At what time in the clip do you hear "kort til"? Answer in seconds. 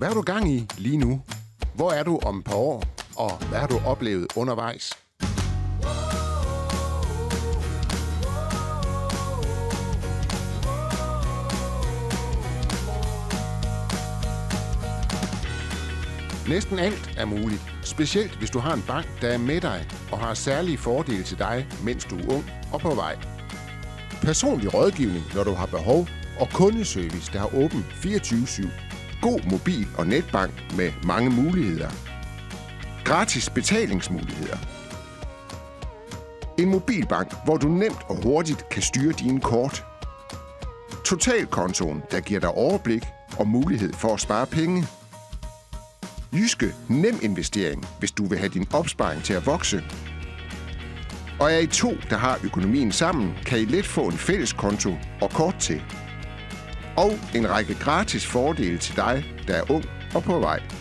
55.30-55.82